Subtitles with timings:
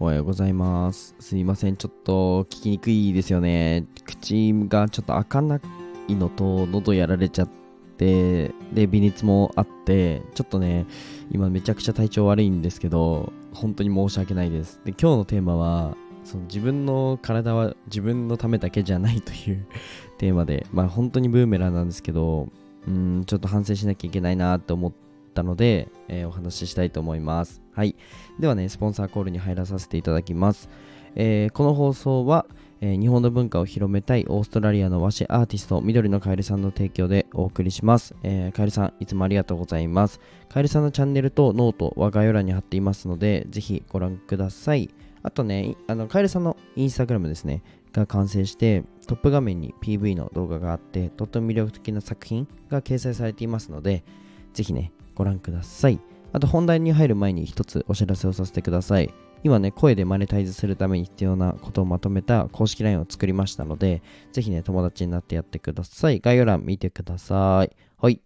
[0.00, 1.16] おはようございます。
[1.18, 1.76] すいません。
[1.76, 3.84] ちょっと聞きにくいですよね。
[4.04, 5.60] 口がちょっと開かな
[6.06, 7.48] いのと、喉やられちゃっ
[7.96, 10.86] て、で、微熱もあって、ちょっとね、
[11.32, 14.80] 今めちゃくちゃ体調悪いんですけど、本当に申し訳ないです。
[14.84, 19.66] で、今日のテーマは、その自分の体は自分のためだけじゃないという
[20.18, 22.50] テーマで、まあ本当にブーメランなんですけど、
[22.86, 27.62] うん、ちょっと反省しなきゃいけないなと思ってったので、えーお話ししたいと思います。
[27.72, 27.94] はい。
[28.40, 30.68] ではね、スポンサーコールに入らさせていただきます。
[31.14, 32.46] えーこの放送は、
[32.80, 38.14] えー日本の文化を広めたいオーストラリアの和紙アーティスト、緑のカエルさんの提供でお送りします。
[38.22, 40.20] えーカエルさん、いつもありがとうございます。
[40.48, 44.90] カエルさんのチャンネルとノートは概要欄に貼っていますので、ぜひご覧ください。
[45.22, 54.04] あとね、あのカエルさんのインスタグラムですね、が完成して、トップ画面に PV の動画があって、とっても魅力的な作品が掲載されていますので、
[54.52, 56.00] ぜひね、ご覧ください。
[56.32, 59.12] あと本題に入る前に一つお知らせをさせてください。
[59.42, 64.02] 今ね、声でマネタイズするために必要なことをまとめた公式 LINE を作りましたので、
[64.32, 66.20] ぜひね、友達になってやってください。
[66.20, 67.76] 概要欄見てください。
[67.98, 68.20] はい。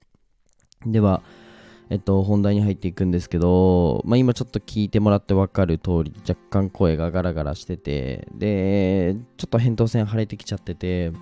[0.87, 1.23] では、
[1.91, 11.13] えっと、本題に入っていくんですけど、まあ、今ちょっと聞いてもらってわかる通り、若干声がガラガラしてて、で、ちょっと扁桃腺腫れてきちゃってて、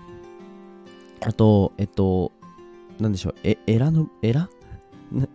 [1.21, 2.33] あと、えっと、
[3.01, 4.49] なんでしょう、え、エラの、エラ？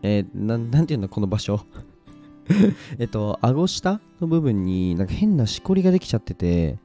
[0.01, 1.59] えーななんていうのこの場所？
[2.99, 6.77] えっと顎下の部分になんか変なしこりができちゃってて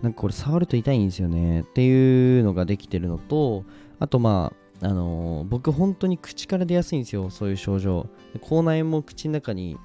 [0.00, 1.60] なんかこれ触ると痛いんですよね。
[1.60, 3.64] っていうのができてるのと
[3.98, 8.06] あとまああのー僕本当に口から出やすいんですよそういう症状。
[8.40, 9.76] 口内炎も口の中に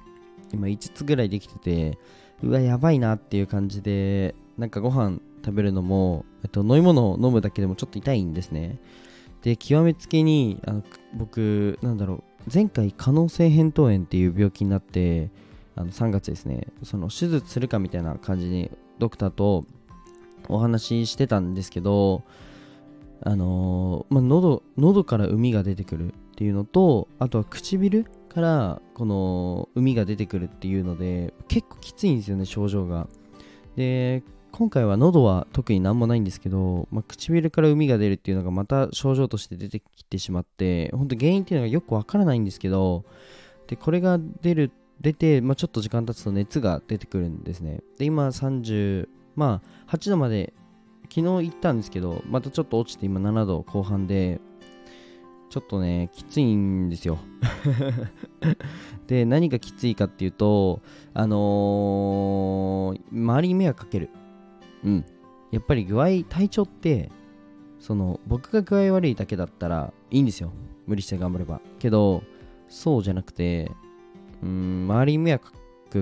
[0.52, 1.98] 今5つぐらいできてて
[2.42, 8.78] うわやばいなっていう感じでなんかご飯食べるのも、えっと、飲み物を飲むだけでもちょっと痛いんですね。
[9.42, 10.82] で極めつけにあの
[11.14, 15.30] 僕なんだろう前回可能性扁桃炎っていう病気になって
[15.76, 19.64] あの3月ですねその手術するかみたいな感じにドクターと
[20.48, 22.22] お話ししてたんですけど
[23.22, 33.08] あのーまあ、喉喉から海が出てくるっていうのとあとは唇からこの海が出てくるっていうので結構きついんですよね症状が。
[33.76, 34.22] で
[34.52, 43.04] 今回は喉は特になんもないんですけど、まあ、唇から海が出るっていうのがまた症状として出てきてしまって本当原因っていうのがよくわからないんですけど
[43.66, 47.82] でこれが出る出て、まあ、ちょっと時間経つと熱が出てくるんですね。
[47.98, 50.52] で今30まあ8度まで
[51.04, 54.40] 昨日行ったんですけどまたちょっと落ちて今7度後半で
[55.50, 57.18] ちょっとねきついんですよ。
[59.06, 60.82] で何がきついかっていうと
[61.14, 64.10] あのー周りに迷惑かける。
[64.84, 65.04] うん。
[65.50, 67.10] やっぱり具合体調って
[67.78, 70.52] その僕が具合悪いだけだったらいいんですよ。
[70.86, 71.60] 無理して頑張れば。
[71.78, 72.22] けど
[72.68, 73.70] そうじゃなくて
[74.42, 75.52] うん周りに迷惑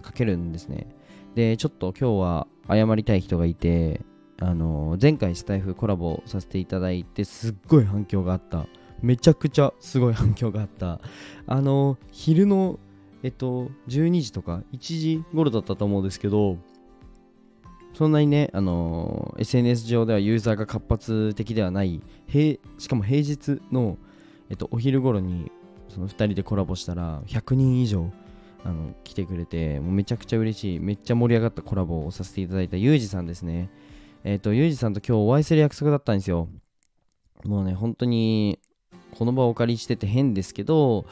[0.02, 0.86] かけるんですね。
[1.34, 4.00] でちょっと今日は謝りたい人がいて
[4.40, 8.66] あの前回スタイフコラボさせていただいてすっごい反響があった。
[9.02, 11.00] めちゃくちゃすごい反響があった。
[11.46, 12.78] あの昼の
[13.22, 16.58] えっと12時とか1時頃だったと思うんですけど
[17.96, 23.96] そんなにね、あの SNS 上ではユーザーが活発的ではない平しかも平日の、
[24.50, 25.50] えっと、お昼頃に
[25.88, 28.12] その2人でコラボしたら100人以上
[28.64, 30.78] あの来てくれてもうめちゃくちゃ嬉しい。
[30.78, 33.70] めっちゃ盛り上がったコラボをさせていただいたユージさんですね。
[34.24, 36.50] えっ、とユージさんと今日お会いする約束だったんですよ。
[37.44, 38.58] もうね本当に
[39.12, 41.06] この場をお借りしてて変ですけど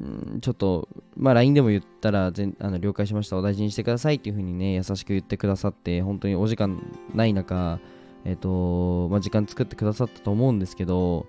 [0.00, 3.36] うんちょっと、まあ、LINE でも言ったら全あの了解しました。
[3.38, 6.82] お大事にしてくださいっていう風にね優しく言ってくださって本当にお時間
[7.14, 7.80] ない中
[8.24, 11.26] えっ、と、まあ、時間作ってくださったと思うんですけど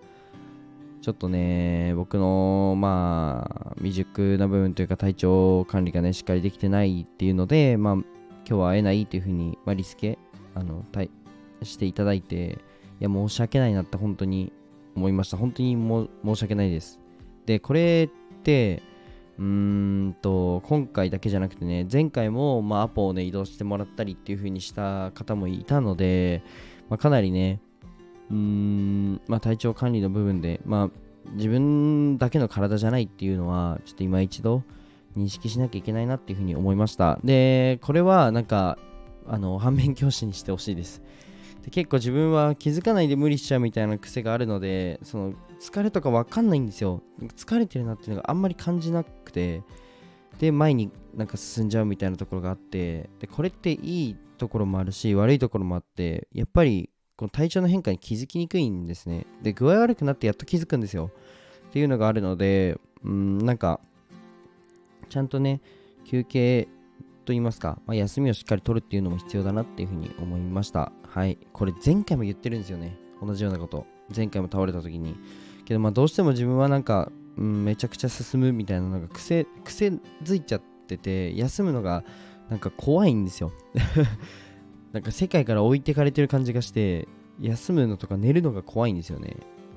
[1.01, 8.06] ちょっとね僕のまあ未熟な部分というか体調管理がねしっかりできてないっていうのでまあ今
[8.45, 10.17] 日は会えないっていう風に、まあ、リスケ
[10.56, 11.09] あの対
[11.61, 12.57] していただいて
[13.00, 14.51] いや申し訳ないなって本当に
[14.95, 15.38] 思いました。
[15.38, 17.00] 本当にも申し訳ないです。
[17.45, 18.09] でこれ
[18.47, 18.81] て
[19.38, 26.41] うーんと今回だけじゃなくてね前回も、まあ、アポをね移動してもらったりっていう風にした方もいたので、
[26.89, 27.59] まあ、かなりね
[28.31, 30.89] うーん、まあ、体調管理の部分で、まあ、
[31.33, 34.63] 自分だけの体じゃないっていうのはちょっと今一度
[35.17, 37.19] 認識しなきゃいけないなっていう風に思いました。
[37.23, 38.77] でこれはなんか
[39.27, 41.01] あの反面教師にしてほしいです。
[41.67, 47.03] で結構自分は気づかないで無理しちゃうみたいな癖があるのでその疲れとか分かんないんですよ。
[47.35, 49.63] 疲れてるなっていうのがあんまり感じなくて
[50.39, 59.25] で前になんか進んじゃうみたいなところがあってでこれっていいところもあるし悪いところもあってやっぱりこの体調の変化に気づきにくいんですね。
[59.41, 61.11] で具合悪くなってやっと気づくんですよ。
[61.67, 63.81] っていうのがあるのでうんなんか
[65.09, 65.59] ちゃんとね
[66.05, 66.69] 休憩
[67.27, 70.94] と言いますか、まあ、休みをしっかり取るっていうのも必要だなっていうふうに思いました。
[71.03, 71.38] はい。
[71.51, 72.97] これ前回も言ってるんですよね。
[73.21, 73.85] 同じようなこと。
[74.15, 75.18] 前回も倒れた時に。
[75.65, 79.89] けどまあどうしても自分はなんか、うん、めちゃくちゃ進むみたいなのが癖癖
[80.24, 82.06] づいちゃってて休むのが
[82.50, 83.51] なんか怖いんですよ。
[84.94, 87.09] なんか世界から置いてかれてる感じがして
[87.41, 89.35] 休むのとか寝るのが怖いんですよね。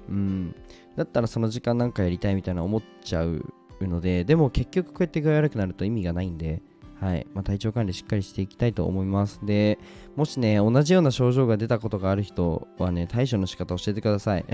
[0.08, 0.55] うん。
[0.94, 3.44] だったらその時間なんかやりたいみたいな思っちゃう
[3.81, 6.62] のででも結局こうやって具合悪くなると意味がないんで
[7.00, 9.41] はいまあ、体調管理しっかりしていきたいと思います。
[9.43, 9.79] で、
[10.17, 14.44] もしね、同じような症状が出たことがある人はね、対処の仕方教えてください。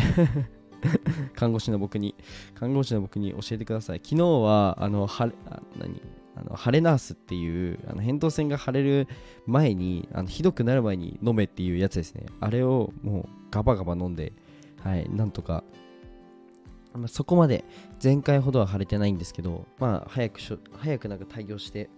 [1.34, 2.14] 看護師の僕に、
[2.54, 4.00] 看護師の僕に教えてください。
[4.02, 6.00] 昨日は、あの、はれ、あ何？
[6.38, 9.08] あの晴れナースっていうあの扁桃腺が腫れる
[9.46, 14.34] 前にあのひどくなる前に飲めっていうやつですねあれをもうガバガバ飲んで
[14.82, 15.64] はいなんとか、
[16.92, 17.64] まあ、そこまで
[18.02, 21.88] 前回ほどは腫れてないんですけどまあ早くしょ早くなんか対応して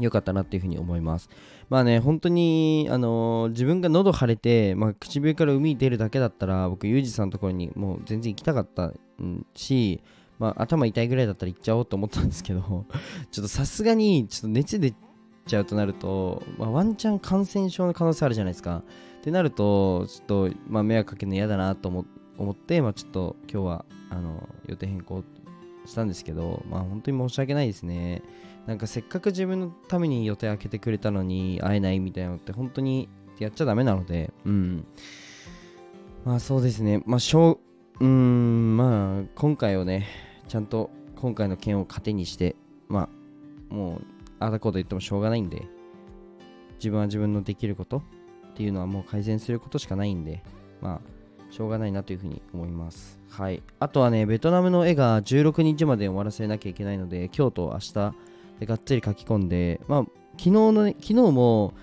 [0.00, 1.28] 良かったなっていうふうに思います。
[1.68, 8.92] まあね、本当に、あのー、自分が喉腫れて、まあ、唇から海出るだけだったら、僕、ユージさんのところにもう全然行きたかった
[9.54, 10.00] し、
[10.38, 12.60] まあ、頭痛いぐらいだったら行っちゃおうと思ったんですけど
[13.30, 14.94] ちょっとさすがに、ちょっと熱出
[15.46, 18.82] ちゃうとなると、まあ、ワンチャン感染症の可能性あるじゃないですか。
[19.20, 25.24] ってなると、ちょっと、まあ、迷惑かけるの嫌だなと思って、まあ、ちょっと今日は、あの、予定変更
[25.86, 28.22] したんですけど、まあ、本当に申し訳ないですね。
[28.66, 34.86] なんかせっかく自分のために予定開けてくれたのに会えないみたいなのって本当にやっちゃダメなので、うん。
[36.24, 37.02] まあそうですね。
[37.06, 37.60] まあしょ
[38.00, 40.06] う、うん、まあ今回をね、
[40.48, 42.56] ちゃんと今回の件を糧にして、
[42.88, 43.08] ま
[43.70, 44.02] あもう、
[44.38, 45.62] あだこと言ってもしょうがないんで、
[46.78, 48.02] 自分は自分のできることっ
[48.54, 50.42] ていうのはもう改善することしかないんで、
[50.80, 51.00] まあ、
[51.50, 53.18] しょうがないなというふうに思います。
[53.30, 53.62] はい。
[53.78, 58.14] あとはね、ベトナムの絵が16日まで終わらせなきゃいけないので、今日と明日、
[58.60, 60.00] でがっつり書き込んで、まあ、
[60.32, 61.74] 昨日のね、昨日も、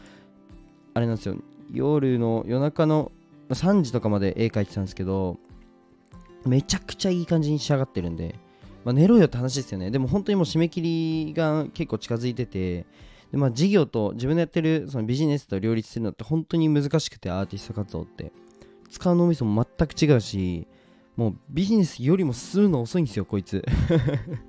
[0.94, 1.36] あれなんですよ、
[1.72, 3.12] 夜の夜中の
[3.50, 5.38] 3時とかまで絵描いてたんですけど、
[6.46, 8.36] めちゃくちゃいい感じに仕上がってるんで、
[8.84, 9.92] まあ、寝ろよって話ですよね。
[9.92, 10.82] でも本当にもう締め切
[11.28, 12.86] りが結構近づいてて、
[13.32, 18.32] でまあ、事業と自分のやってるそのビジネスと両立するのって本当に難しくて、アーティスト活動って。
[18.94, 20.68] 使う脳みそも全く違うし、
[21.16, 23.66] もうビジネスよりも進むの遅いんですよ、こいつ。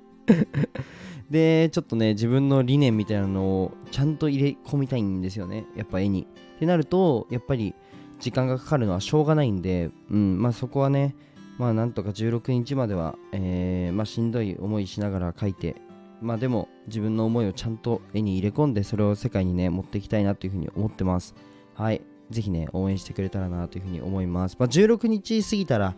[1.31, 5.65] で、ちょっとね、自分の理念みたいなのをちゃんと入れ込みたいんですよね。
[5.75, 6.27] やっぱ絵に。
[6.57, 7.73] ってなると、やっぱり
[8.19, 11.15] 時間がかかるのはしょうがないんで、うん、まあそこはね、
[11.57, 15.75] まあなんとか16日までは、えー、まあしんどい思いしながら描いて、
[16.21, 21.33] まあでも自分の思いをちゃんと絵に入れ込んで、それを世界にね、持っていきたいなというふうに思ってます。
[21.73, 22.01] はい。
[22.29, 24.55] ぜひね、応援してくれたらなというふうに思います。
[24.59, 25.95] まあ16日過ぎたら、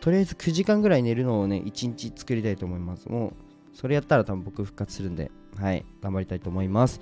[0.00, 3.08] とりあえず9時間ぐらい寝るのをね、1日作りたいと思います。
[3.08, 3.32] もう
[3.76, 7.00] それやったら多分僕復活するんで、はい、頑張りたいと思います。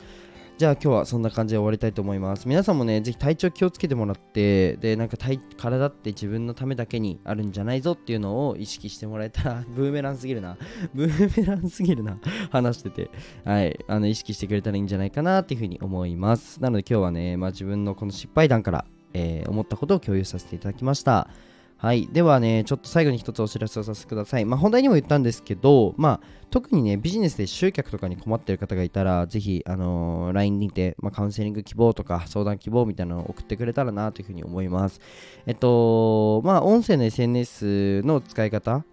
[0.57, 2.47] じゃあ今日はそんな感じで終わりたいと思います。
[2.47, 5.17] 皆さんもね、ぜひ体調気をつけてもらって、で、なんか
[5.57, 10.57] 体って自分のためだけにあるんじゃないぞっていうのを意識してもらえたら、 ブーメランすぎるな。
[10.95, 12.19] ブーメランすぎるな。
[12.51, 13.11] 話してて、
[13.45, 16.63] はい、あの、意識してくれたらいいんじゃないかなっていうふうに思います。
[16.63, 21.29] なので今日はね、まあ自分のこの失敗談から、えー、思ったことを共有させていただきました。
[21.77, 22.09] はい。
[22.11, 24.45] ではね、ちょっと最後に一つお知らせをさせてください。
[24.45, 35.01] まあ、本題にも言ったんですけど、まあ、特にね、ビジネスで集客とかに困ってる方がいたら、ぜひ、あのー、LINE にて、まあ、カウンセリング希望とか、相談希望みたいなのを送ってくれたらなというふうに思います。
[35.47, 38.85] えっと、まあ、音声の SNS の使い方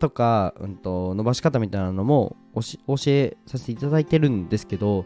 [0.00, 2.62] とか、うんと、伸ばし方みたいなのも教
[3.06, 5.04] えさせていただいてるんですけど、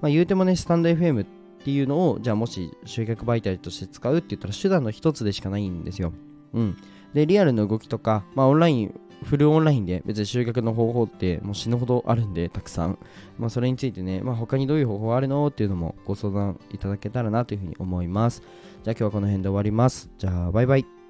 [0.00, 1.26] まあ、言うてもね、スタンド FM っ
[1.64, 6.12] ていうのを、じゃあもし集客媒体として使うって言ったら手段の一つでしかないんですよ。
[6.54, 6.76] うん。
[7.14, 12.98] で、リアルの動きとか、まあ、オンライン、フルオンラインで別に集客の方法ってもう死ぬほどあるんで、たくさん。
[13.38, 18.42] まあ、それについてね、まあ、他にどういう方法あるのっていうのもご相談いただけたらなというふうに思います。
[18.82, 20.10] じゃあ今日はこの辺で終わります。
[20.18, 21.01] じゃあ、バイバイ。